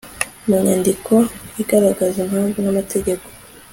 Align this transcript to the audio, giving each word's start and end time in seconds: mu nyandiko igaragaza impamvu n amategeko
mu 0.47 0.57
nyandiko 0.65 1.13
igaragaza 1.61 2.17
impamvu 2.25 2.57
n 2.61 2.67
amategeko 2.73 3.25